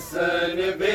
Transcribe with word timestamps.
حسن 0.00 0.60
بے 0.78 0.92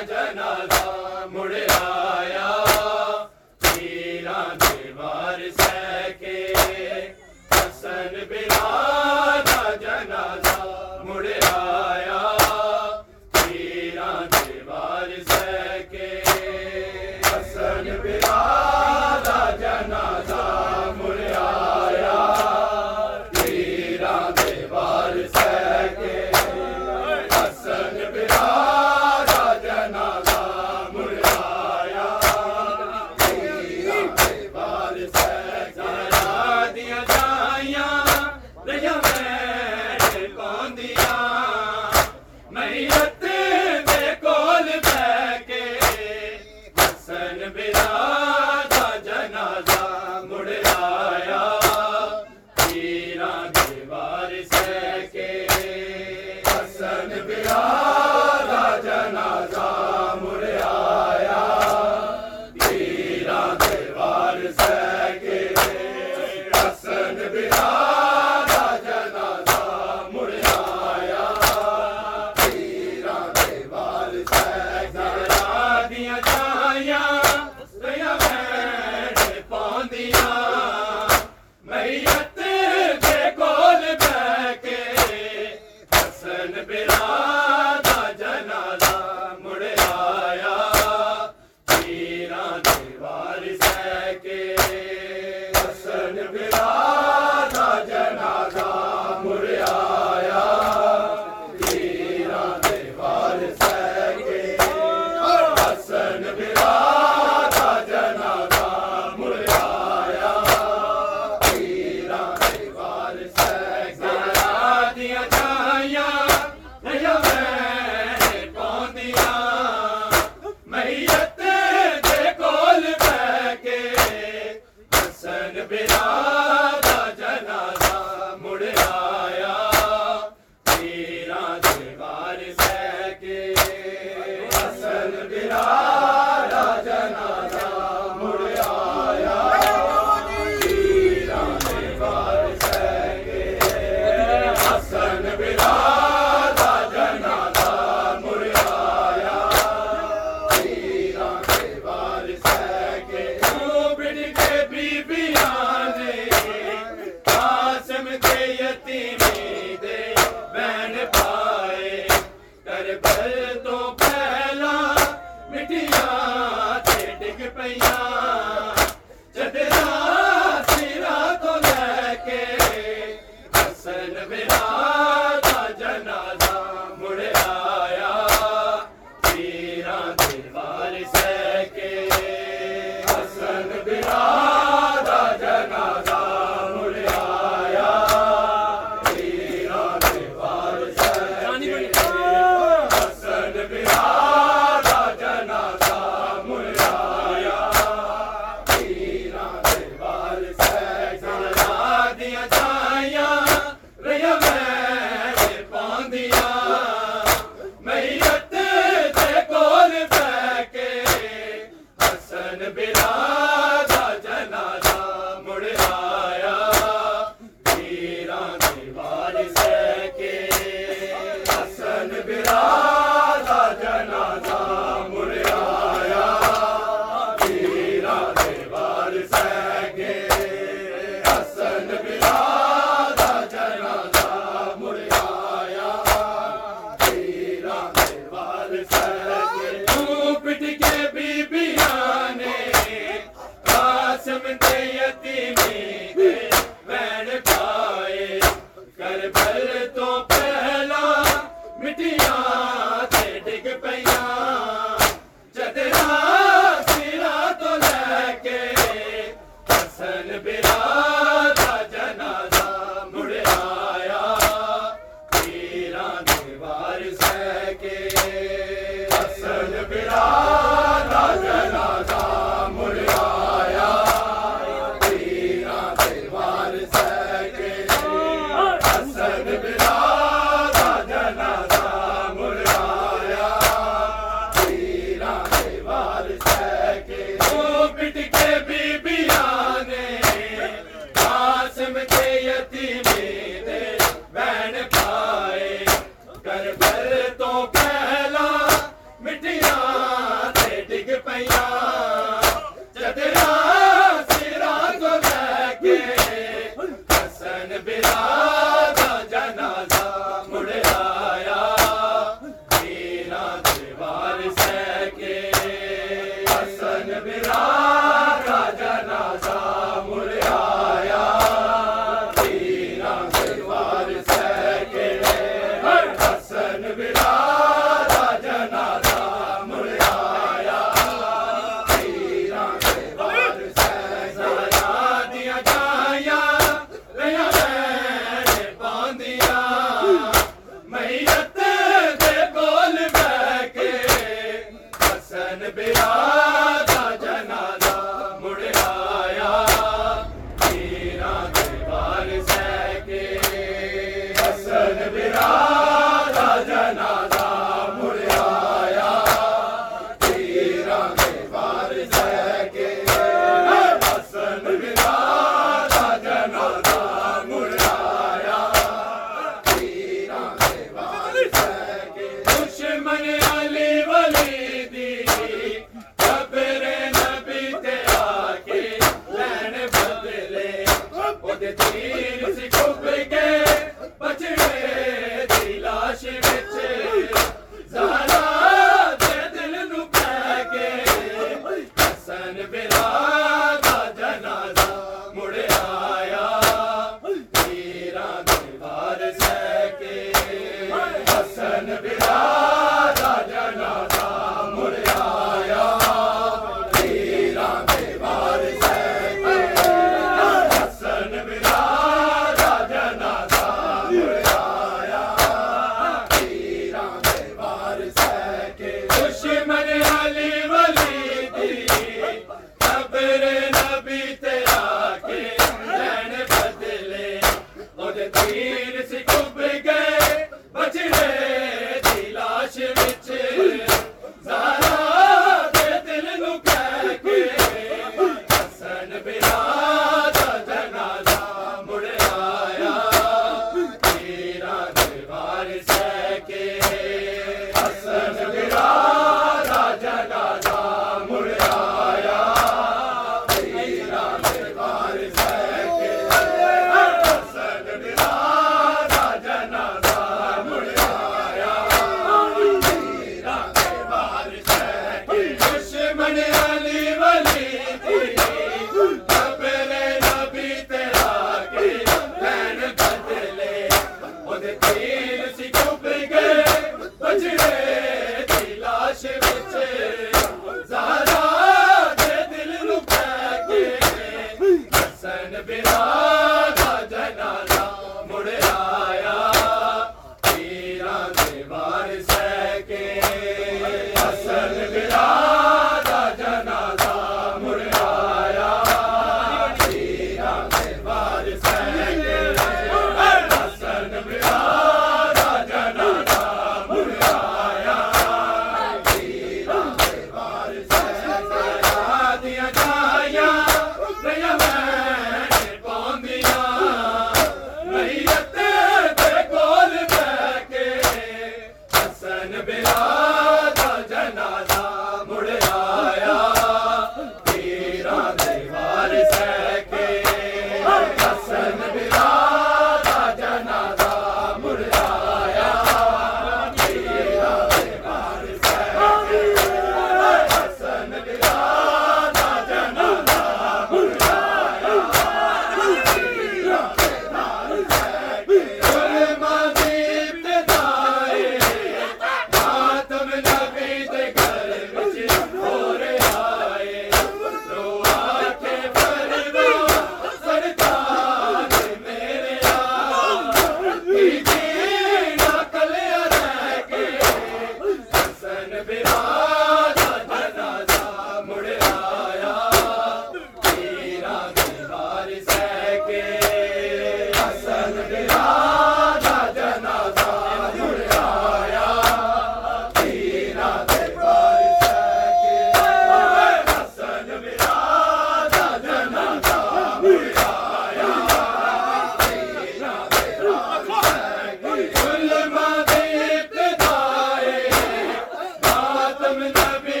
مطابق 599.33 600.00